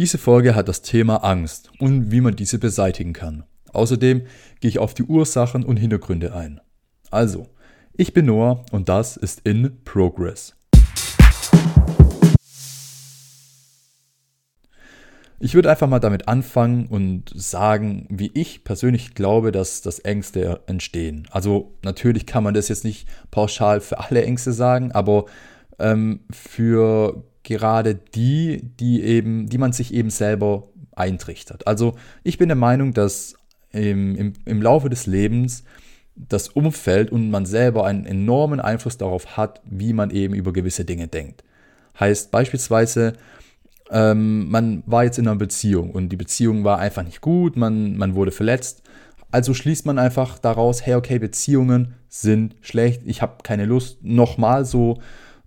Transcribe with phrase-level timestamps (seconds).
[0.00, 3.44] Diese Folge hat das Thema Angst und wie man diese beseitigen kann.
[3.74, 4.22] Außerdem
[4.60, 6.58] gehe ich auf die Ursachen und Hintergründe ein.
[7.10, 7.48] Also,
[7.92, 10.56] ich bin Noah und das ist In Progress.
[15.38, 20.62] Ich würde einfach mal damit anfangen und sagen, wie ich persönlich glaube, dass, dass Ängste
[20.66, 21.28] entstehen.
[21.30, 25.26] Also natürlich kann man das jetzt nicht pauschal für alle Ängste sagen, aber
[25.78, 31.66] ähm, für gerade die, die eben, die man sich eben selber eintrichtert.
[31.66, 33.34] Also ich bin der Meinung, dass
[33.72, 35.64] im, im, im Laufe des Lebens
[36.16, 40.84] das Umfeld und man selber einen enormen Einfluss darauf hat, wie man eben über gewisse
[40.84, 41.44] Dinge denkt.
[41.98, 43.14] Heißt beispielsweise,
[43.90, 47.96] ähm, man war jetzt in einer Beziehung und die Beziehung war einfach nicht gut, man,
[47.96, 48.82] man wurde verletzt.
[49.32, 54.64] Also schließt man einfach daraus, hey, okay, Beziehungen sind schlecht, ich habe keine Lust, nochmal
[54.64, 54.98] so,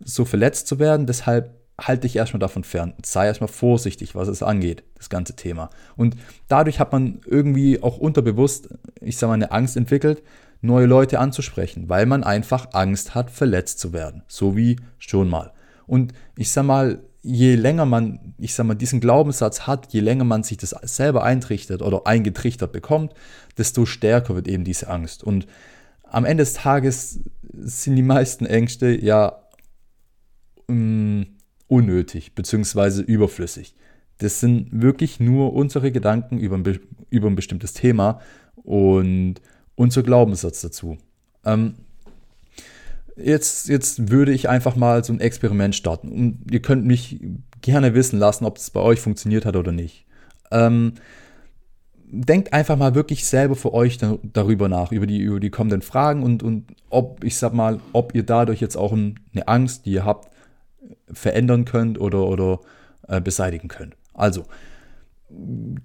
[0.00, 2.94] so verletzt zu werden, deshalb halte dich erstmal davon fern.
[3.04, 5.70] Sei erstmal vorsichtig, was es angeht, das ganze Thema.
[5.96, 6.16] Und
[6.48, 8.68] dadurch hat man irgendwie auch unterbewusst,
[9.00, 10.22] ich sage mal, eine Angst entwickelt,
[10.60, 14.22] neue Leute anzusprechen, weil man einfach Angst hat, verletzt zu werden.
[14.28, 15.52] So wie schon mal.
[15.86, 20.24] Und ich sage mal, je länger man, ich sag mal, diesen Glaubenssatz hat, je länger
[20.24, 23.14] man sich das selber eintrichtert oder eingetrichtert bekommt,
[23.58, 25.22] desto stärker wird eben diese Angst.
[25.22, 25.46] Und
[26.04, 27.20] am Ende des Tages
[27.52, 29.42] sind die meisten Ängste ja
[30.68, 31.38] um,
[31.72, 33.00] unnötig bzw.
[33.00, 33.74] überflüssig.
[34.18, 38.20] Das sind wirklich nur unsere Gedanken über ein, über ein bestimmtes Thema
[38.56, 39.36] und
[39.74, 40.98] unser Glaubenssatz dazu.
[41.46, 41.74] Ähm,
[43.16, 46.12] jetzt, jetzt würde ich einfach mal so ein Experiment starten.
[46.12, 47.20] Und ihr könnt mich
[47.62, 50.04] gerne wissen lassen, ob es bei euch funktioniert hat oder nicht.
[50.50, 50.92] Ähm,
[52.04, 56.22] denkt einfach mal wirklich selber für euch darüber nach, über die, über die kommenden Fragen
[56.22, 60.04] und, und ob, ich sag mal, ob ihr dadurch jetzt auch eine Angst, die ihr
[60.04, 60.31] habt,
[61.12, 62.60] verändern könnt oder, oder
[63.08, 63.96] äh, beseitigen könnt.
[64.14, 64.46] Also,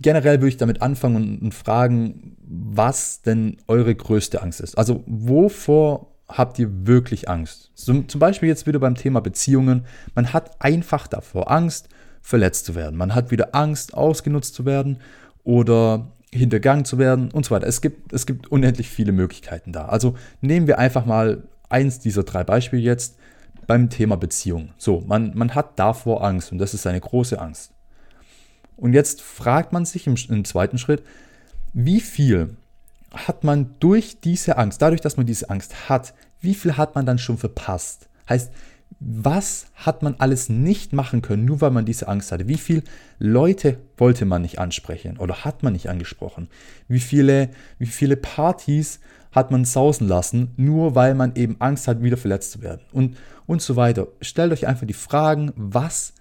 [0.00, 4.78] generell würde ich damit anfangen und, und fragen, was denn eure größte Angst ist.
[4.78, 7.72] Also, wovor habt ihr wirklich Angst?
[7.74, 9.84] Zum, zum Beispiel jetzt wieder beim Thema Beziehungen.
[10.14, 11.88] Man hat einfach davor Angst,
[12.22, 12.96] verletzt zu werden.
[12.96, 14.98] Man hat wieder Angst, ausgenutzt zu werden
[15.42, 17.66] oder hintergangen zu werden und so weiter.
[17.66, 19.86] Es gibt, es gibt unendlich viele Möglichkeiten da.
[19.86, 23.18] Also nehmen wir einfach mal eins dieser drei Beispiele jetzt
[23.66, 24.70] beim Thema Beziehung.
[24.76, 27.72] So, man, man hat davor Angst und das ist eine große Angst.
[28.76, 31.02] Und jetzt fragt man sich im, im zweiten Schritt,
[31.72, 32.56] wie viel
[33.12, 37.06] hat man durch diese Angst, dadurch, dass man diese Angst hat, wie viel hat man
[37.06, 38.08] dann schon verpasst?
[38.28, 38.50] Heißt,
[39.00, 42.48] was hat man alles nicht machen können, nur weil man diese Angst hatte?
[42.48, 42.82] Wie viele
[43.18, 46.48] Leute wollte man nicht ansprechen oder hat man nicht angesprochen?
[46.88, 49.00] Wie viele, wie viele Partys
[49.32, 52.82] hat man sausen lassen, nur weil man eben Angst hat, wieder verletzt zu werden?
[52.92, 53.16] Und,
[53.46, 54.08] und so weiter.
[54.20, 56.14] Stellt euch einfach die Fragen, was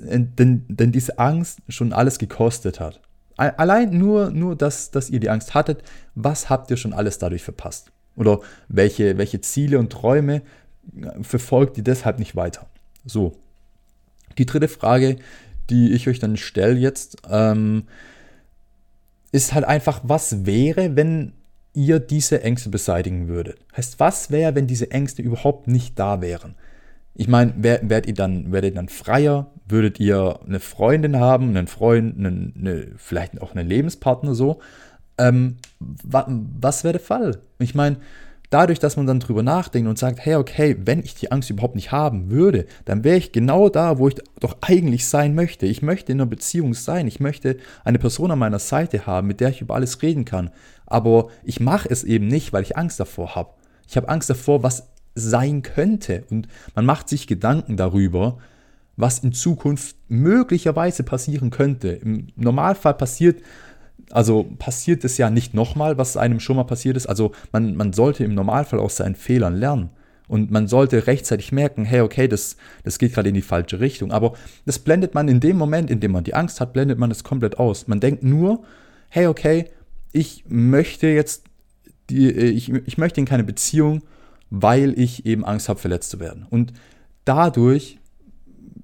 [0.00, 3.00] denn, denn diese Angst schon alles gekostet hat.
[3.36, 5.82] Allein nur, nur dass, dass ihr die Angst hattet,
[6.14, 7.92] was habt ihr schon alles dadurch verpasst?
[8.16, 10.40] Oder welche, welche Ziele und Träume
[10.98, 12.66] äh, verfolgt ihr deshalb nicht weiter?
[13.04, 13.36] So.
[14.38, 15.16] Die dritte Frage,
[15.68, 17.84] die ich euch dann stelle jetzt, ähm,
[19.32, 21.34] ist halt einfach, was wäre, wenn
[21.76, 23.58] ihr diese Ängste beseitigen würdet?
[23.76, 26.56] Heißt, was wäre, wenn diese Ängste überhaupt nicht da wären?
[27.14, 29.50] Ich meine, werdet ihr dann, werdet ihr dann freier?
[29.68, 34.60] Würdet ihr eine Freundin haben, einen Freund, einen, eine, vielleicht auch einen Lebenspartner so?
[35.18, 37.38] Ähm, wa, was wäre der Fall?
[37.58, 37.96] Ich meine,
[38.50, 41.74] dadurch, dass man dann drüber nachdenkt und sagt, hey, okay, wenn ich die Angst überhaupt
[41.74, 45.66] nicht haben würde, dann wäre ich genau da, wo ich doch eigentlich sein möchte.
[45.66, 47.06] Ich möchte in einer Beziehung sein.
[47.06, 50.50] Ich möchte eine Person an meiner Seite haben, mit der ich über alles reden kann.
[50.86, 53.50] Aber ich mache es eben nicht, weil ich Angst davor habe.
[53.88, 56.24] Ich habe Angst davor, was sein könnte.
[56.30, 58.38] Und man macht sich Gedanken darüber,
[58.96, 61.88] was in Zukunft möglicherweise passieren könnte.
[61.88, 63.42] Im Normalfall passiert,
[64.10, 67.06] also passiert es ja nicht nochmal, was einem schon mal passiert ist.
[67.06, 69.90] Also man, man sollte im Normalfall aus seinen Fehlern lernen.
[70.28, 74.10] Und man sollte rechtzeitig merken, hey, okay, das, das geht gerade in die falsche Richtung.
[74.10, 74.32] Aber
[74.64, 77.22] das blendet man in dem Moment, in dem man die Angst hat, blendet man das
[77.22, 77.86] komplett aus.
[77.86, 78.64] Man denkt nur,
[79.08, 79.66] hey, okay,
[80.16, 81.44] ich möchte jetzt,
[82.08, 84.02] die, ich, ich möchte in keine Beziehung,
[84.48, 86.46] weil ich eben Angst habe, verletzt zu werden.
[86.48, 86.72] Und
[87.26, 87.98] dadurch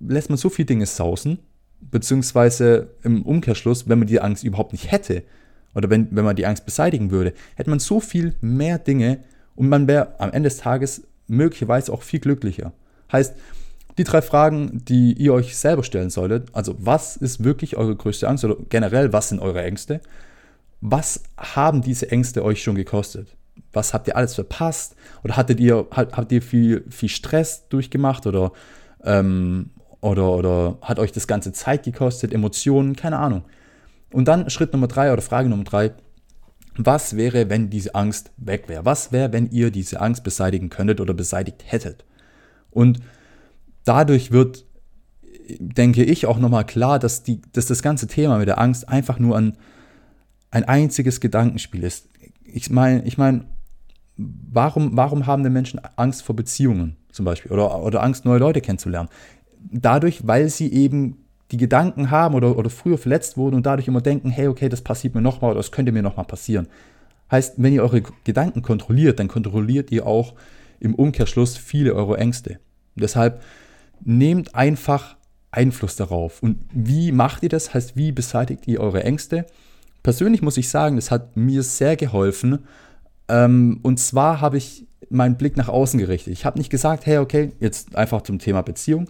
[0.00, 1.38] lässt man so viele Dinge sausen,
[1.80, 5.22] beziehungsweise im Umkehrschluss, wenn man die Angst überhaupt nicht hätte,
[5.74, 9.18] oder wenn, wenn man die Angst beseitigen würde, hätte man so viel mehr Dinge
[9.54, 12.72] und man wäre am Ende des Tages möglicherweise auch viel glücklicher.
[13.12, 13.34] Heißt,
[13.98, 18.26] die drei Fragen, die ihr euch selber stellen solltet, also was ist wirklich eure größte
[18.28, 20.00] Angst oder generell, was sind eure Ängste?
[20.80, 23.36] Was haben diese Ängste euch schon gekostet?
[23.72, 24.96] was habt ihr alles verpasst?
[25.22, 28.26] Oder hattet ihr, habt ihr viel, viel Stress durchgemacht?
[28.26, 28.52] Oder
[29.04, 33.44] ähm, oder, oder hat euch das ganze Zeit gekostet, Emotionen, keine Ahnung.
[34.12, 35.92] Und dann Schritt Nummer drei oder Frage Nummer drei.
[36.76, 38.84] Was wäre, wenn diese Angst weg wäre?
[38.84, 42.04] Was wäre, wenn ihr diese Angst beseitigen könntet oder beseitigt hättet?
[42.70, 43.00] Und
[43.84, 44.64] dadurch wird,
[45.58, 49.18] denke ich, auch nochmal klar, dass, die, dass das ganze Thema mit der Angst einfach
[49.18, 49.58] nur ein,
[50.50, 52.08] ein einziges Gedankenspiel ist.
[52.44, 53.44] Ich meine, ich mein,
[54.16, 58.60] warum, warum haben denn Menschen Angst vor Beziehungen zum Beispiel oder, oder Angst, neue Leute
[58.60, 59.08] kennenzulernen?
[59.70, 61.18] Dadurch, weil sie eben
[61.50, 64.82] die Gedanken haben oder, oder früher verletzt wurden und dadurch immer denken, hey, okay, das
[64.82, 66.68] passiert mir nochmal oder das könnte mir nochmal passieren.
[67.30, 70.34] Heißt, wenn ihr eure Gedanken kontrolliert, dann kontrolliert ihr auch
[70.80, 72.58] im Umkehrschluss viele eure Ängste.
[72.96, 73.42] Deshalb
[74.02, 75.16] nehmt einfach
[75.50, 76.42] Einfluss darauf.
[76.42, 77.74] Und wie macht ihr das?
[77.74, 79.46] Heißt, wie beseitigt ihr eure Ängste?
[80.02, 82.60] Persönlich muss ich sagen, das hat mir sehr geholfen.
[83.28, 86.32] Ähm, und zwar habe ich meinen Blick nach außen gerichtet.
[86.32, 89.08] Ich habe nicht gesagt, hey, okay, jetzt einfach zum Thema Beziehung.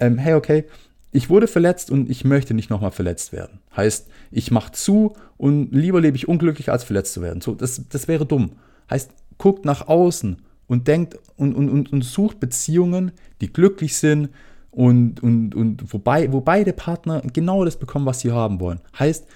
[0.00, 0.64] Ähm, hey, okay,
[1.12, 3.60] ich wurde verletzt und ich möchte nicht nochmal verletzt werden.
[3.76, 7.40] Heißt, ich mache zu und lieber lebe ich unglücklich, als verletzt zu werden.
[7.40, 8.52] So, das, das wäre dumm.
[8.90, 14.30] Heißt, guckt nach außen und denkt und, und, und, und sucht Beziehungen, die glücklich sind
[14.72, 18.80] und, und, und wobei, wo beide Partner genau das bekommen, was sie haben wollen.
[18.98, 19.26] Heißt,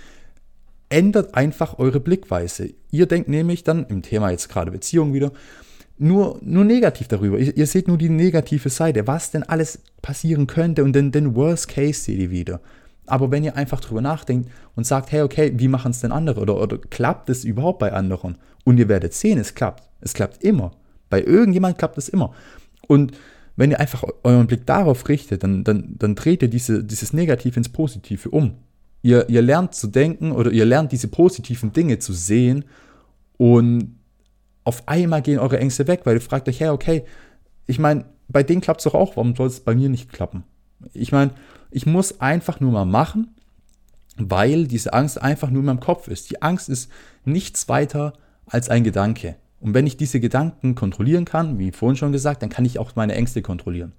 [0.88, 2.70] ändert einfach eure Blickweise.
[2.90, 5.32] Ihr denkt nämlich dann, im Thema jetzt gerade Beziehung wieder,
[5.98, 7.38] nur, nur negativ darüber.
[7.38, 11.34] Ihr, ihr, seht nur die negative Seite, was denn alles passieren könnte und den, den
[11.34, 12.60] Worst Case seht ihr wieder.
[13.06, 16.40] Aber wenn ihr einfach drüber nachdenkt und sagt, hey, okay, wie machen es denn andere?
[16.40, 18.36] Oder, oder klappt es überhaupt bei anderen?
[18.64, 19.82] Und ihr werdet sehen, es klappt.
[20.00, 20.72] Es klappt immer.
[21.10, 22.32] Bei irgendjemand klappt es immer.
[22.86, 23.12] Und
[23.56, 27.56] wenn ihr einfach euren Blick darauf richtet, dann, dann, dann dreht ihr diese, dieses Negative
[27.56, 28.54] ins Positive um.
[29.08, 32.66] Ihr, ihr lernt zu denken oder ihr lernt diese positiven Dinge zu sehen
[33.38, 33.98] und
[34.64, 37.04] auf einmal gehen eure Ängste weg, weil ihr fragt euch, hey, okay,
[37.66, 40.44] ich meine, bei denen klappt es doch auch, warum soll es bei mir nicht klappen?
[40.92, 41.30] Ich meine,
[41.70, 43.34] ich muss einfach nur mal machen,
[44.18, 46.30] weil diese Angst einfach nur in meinem Kopf ist.
[46.30, 46.90] Die Angst ist
[47.24, 48.12] nichts weiter
[48.44, 49.36] als ein Gedanke.
[49.58, 52.94] Und wenn ich diese Gedanken kontrollieren kann, wie vorhin schon gesagt, dann kann ich auch
[52.94, 53.94] meine Ängste kontrollieren.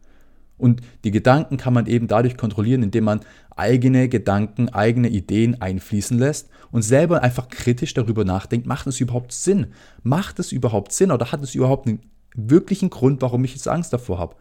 [0.60, 3.22] Und die Gedanken kann man eben dadurch kontrollieren, indem man
[3.56, 9.32] eigene Gedanken, eigene Ideen einfließen lässt und selber einfach kritisch darüber nachdenkt, macht es überhaupt
[9.32, 9.68] Sinn?
[10.04, 12.02] Macht es überhaupt Sinn oder hat es überhaupt einen
[12.36, 14.36] wirklichen Grund, warum ich jetzt Angst davor habe?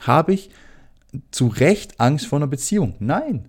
[0.00, 0.50] Habe ich
[1.30, 2.94] zu Recht Angst vor einer Beziehung?
[2.98, 3.48] Nein.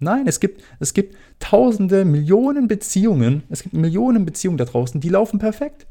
[0.00, 5.08] Nein, es gibt, es gibt tausende, Millionen Beziehungen, es gibt Millionen Beziehungen da draußen, die
[5.08, 5.86] laufen perfekt.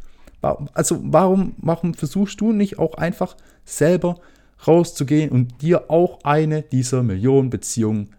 [0.74, 4.20] Also warum, warum versuchst du nicht auch einfach selber
[4.68, 8.10] rauszugehen und dir auch eine dieser Millionen Beziehungen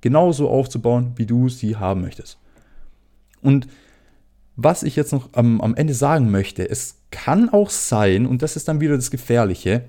[0.00, 2.38] genauso aufzubauen, wie du sie haben möchtest.
[3.40, 3.68] Und
[4.56, 8.56] was ich jetzt noch am, am Ende sagen möchte, es kann auch sein, und das
[8.56, 9.84] ist dann wieder das Gefährliche,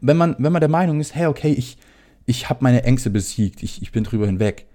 [0.00, 1.78] wenn man, wenn man der Meinung ist, hey, okay, ich,
[2.26, 4.66] ich habe meine Ängste besiegt, ich, ich bin drüber hinweg,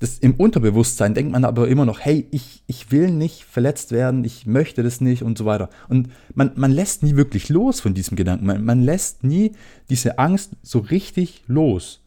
[0.00, 4.24] das im Unterbewusstsein denkt man aber immer noch, hey, ich, ich will nicht verletzt werden,
[4.24, 5.68] ich möchte das nicht und so weiter.
[5.88, 8.46] Und man, man lässt nie wirklich los von diesem Gedanken.
[8.46, 9.52] Man, man lässt nie
[9.90, 12.00] diese Angst so richtig los.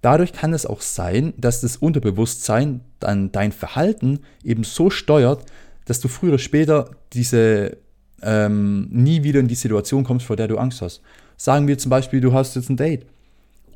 [0.00, 5.44] Dadurch kann es auch sein, dass das Unterbewusstsein dann dein Verhalten eben so steuert,
[5.84, 7.76] dass du früher oder später diese
[8.22, 11.02] ähm, nie wieder in die Situation kommst, vor der du Angst hast.
[11.36, 13.04] Sagen wir zum Beispiel, du hast jetzt ein Date.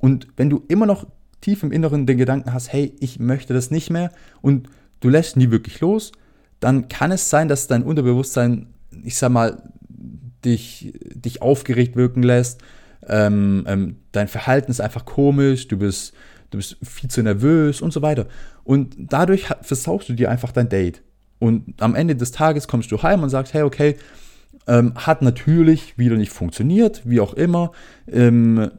[0.01, 1.07] Und wenn du immer noch
[1.41, 4.11] tief im Inneren den Gedanken hast, hey, ich möchte das nicht mehr
[4.43, 4.69] und
[5.01, 6.13] du lässt nie wirklich los,
[6.61, 8.67] dann kann es sein, dass dein Unterbewusstsein,
[9.03, 9.63] ich sag mal,
[10.45, 12.61] dich, dich aufgeregt wirken lässt.
[13.07, 16.13] Ähm, ähm, dein Verhalten ist einfach komisch, du bist,
[16.51, 18.27] du bist viel zu nervös und so weiter.
[18.65, 21.03] Und dadurch versaust du dir einfach dein Date.
[21.39, 23.97] Und am Ende des Tages kommst du heim und sagst, hey, okay,
[24.67, 27.73] ähm, hat natürlich wieder nicht funktioniert, wie auch immer.
[28.07, 28.71] Ähm,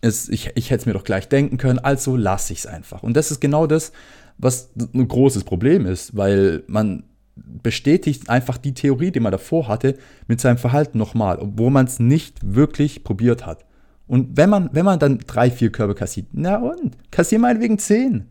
[0.00, 3.02] es, ich, ich hätte es mir doch gleich denken können, also lasse ich es einfach.
[3.02, 3.92] Und das ist genau das,
[4.38, 7.04] was ein großes Problem ist, weil man
[7.36, 11.98] bestätigt einfach die Theorie, die man davor hatte, mit seinem Verhalten nochmal, obwohl man es
[11.98, 13.64] nicht wirklich probiert hat.
[14.06, 16.96] Und wenn man, wenn man dann drei, vier Körbe kassiert, na und?
[17.10, 18.26] Kassier meinetwegen zehn.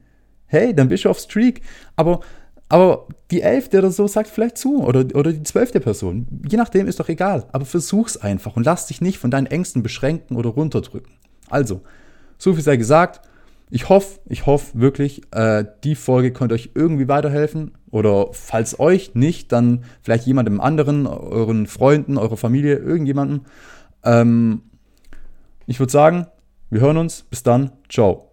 [0.47, 1.61] Hey, dann bist du auf Streak.
[1.95, 2.21] Aber,
[2.67, 4.83] aber die elfte oder so sagt vielleicht zu.
[4.83, 6.25] Oder, oder die zwölfte Person.
[6.49, 7.45] Je nachdem ist doch egal.
[7.51, 11.13] Aber versuch's einfach und lass dich nicht von deinen Ängsten beschränken oder runterdrücken.
[11.49, 11.81] Also,
[12.37, 13.21] so viel sei gesagt.
[13.69, 17.71] Ich hoffe, ich hoffe wirklich, äh, die Folge konnte euch irgendwie weiterhelfen.
[17.91, 23.41] Oder falls euch nicht, dann vielleicht jemandem anderen, euren Freunden, eurer Familie, irgendjemandem.
[24.03, 24.61] Ähm,
[25.65, 26.27] ich würde sagen,
[26.69, 27.23] wir hören uns.
[27.23, 27.71] Bis dann.
[27.89, 28.26] Ciao.